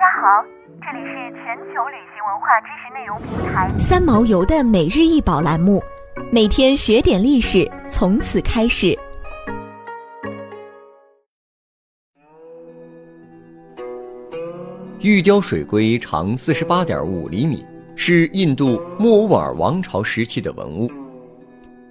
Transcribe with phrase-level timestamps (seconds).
[0.00, 0.42] 家好，
[0.80, 5.78] 这里是全球旅行文化知识内容平台三毛游的每日一宝栏目，
[6.32, 8.98] 每天学点历史，从此开始。
[15.00, 17.62] 玉雕水龟长四十八点五厘米，
[17.94, 20.90] 是印度莫卧儿王朝时期的文物，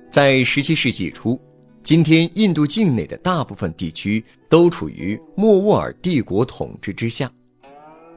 [0.10, 1.40] 在十七世纪初。
[1.84, 7.30] 今天，印度境内的大部分地区都处于莫卧儿帝国统治之下。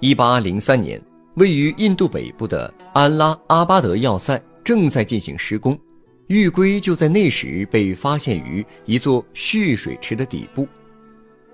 [0.02, 1.00] 一八零三年，
[1.36, 5.78] 位于印度北部的安拉阿巴德要塞正在进行施工，
[6.26, 10.66] 玉龟就在那时被发现于一座蓄水池的底部。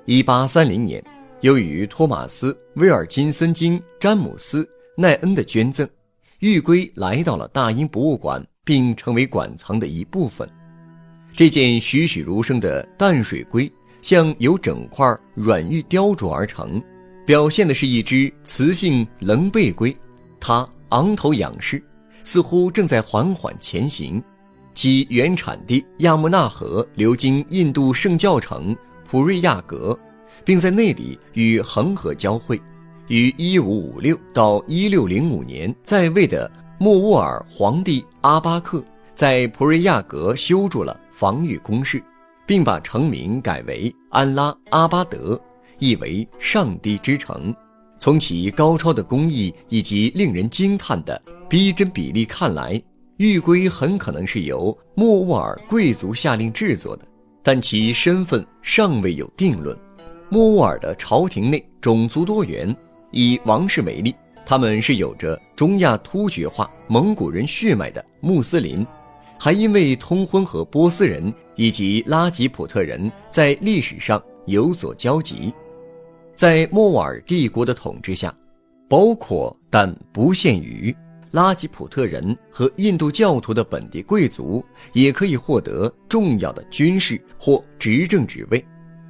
[0.06, 1.04] 一八三零年，
[1.42, 4.64] 由于托马斯·威尔金森金、詹姆斯·
[4.96, 5.86] 奈恩的捐赠，
[6.38, 10.48] 玉龟来到了大英博物馆，并成为馆藏的一部分。
[11.34, 13.70] 这件栩栩如生的淡水龟，
[14.00, 16.82] 像由整块软玉雕琢而成，
[17.28, 19.94] 表现的是一只雌性棱背龟。
[20.40, 21.82] 它昂头仰视，
[22.24, 24.22] 似乎正在缓缓前行。
[24.72, 28.74] 其原产地亚穆纳河流经印度圣教城
[29.06, 29.98] 普瑞亚格，
[30.42, 32.58] 并在那里与恒河交汇。
[33.08, 38.82] 于1556到1605年在位的莫卧儿皇帝阿巴克，
[39.14, 40.98] 在普瑞亚格修筑了。
[41.10, 42.02] 防御工事，
[42.46, 45.38] 并把城名改为安拉阿巴德，
[45.78, 47.54] 意为上帝之城。
[47.96, 52.80] 从其高超的工艺以及令人惊叹的逼真比例看来，
[53.16, 57.04] 玉龟很可能是由莫卧儿贵族下令制作的，
[57.42, 59.76] 但其身份尚未有定论。
[60.28, 62.76] 莫卧儿的朝廷内种族多元，
[63.10, 64.14] 以王室为例，
[64.46, 68.86] 他们是有着中亚突厥化蒙古人血脉的穆斯林。
[69.40, 75.54] 还因为通婚和波斯人以及拉吉普特人在历史上有所交集，
[76.38, 78.32] 在莫瓦尔帝国的统治下，
[78.88, 80.96] 包括但不限于
[81.32, 88.64] 拉吉普特人和印度教徒的本地贵族也可以获得重要的军事或执政职位。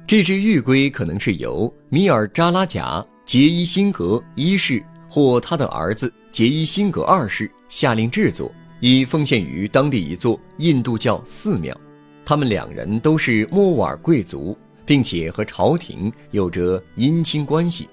[0.07, 8.51] 这只玉龟可能是由米尔扎拉贾杰伊辛格一世或他的儿子杰伊辛格二世下令制作。
[8.79, 11.79] 以奉献于当地一座印度教寺庙，
[12.25, 14.57] 他们两人都是莫卧儿贵族，
[14.89, 17.87] 并且和朝廷有着姻亲关系。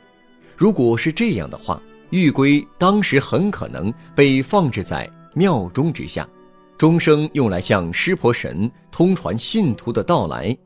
[0.57, 6.27] 如果是这样的话，玉龟当时很可能被放置在庙钟之下，
[6.79, 10.57] 钟声用来向湿婆神通传信徒的到来。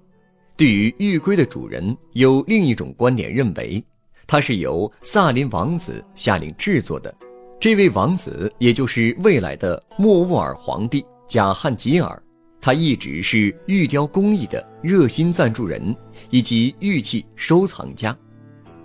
[0.57, 3.85] 对于玉龟的主人，有另一种观点认为，
[4.25, 7.13] 它是由萨林王子下令制作的。
[7.59, 12.23] 这位王子，也就是未来的莫卧儿皇帝贾汉吉尔，
[12.61, 15.95] 他一直是玉雕工艺的热心赞助人
[16.31, 18.17] 以及玉器收藏家。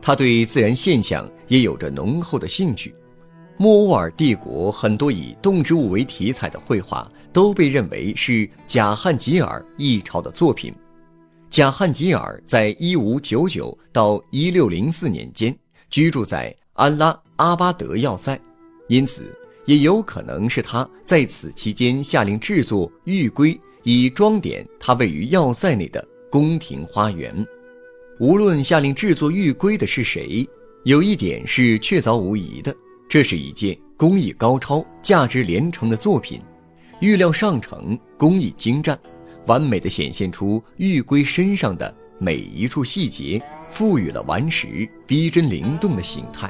[0.02, 2.94] 他对自然现象也有着浓厚的兴趣。
[3.58, 10.74] 莫卧儿帝国很多以动植物为题材的绘画都被认为是贾汉吉尔一朝的作品。
[11.50, 15.58] 贾汉吉尔在1599到1604年间
[15.90, 18.40] 居住在安拉阿巴德要塞。
[18.88, 19.34] 因此，
[19.66, 27.46] 也有可能是他在此期间下令制作玉龟，以装点他位于要塞内的宫廷花园。
[28.20, 30.48] 无论下令制作玉龟的是谁，
[30.84, 32.76] 有一点是确凿无疑的：
[33.10, 36.40] 这是一件工艺高超、价值连城的作品。
[37.02, 38.98] 玉料上乘，工艺精湛，
[39.48, 46.50] 完美的显现出玉龟身上的每一处细节，赋予了顽石逼真灵动的形态。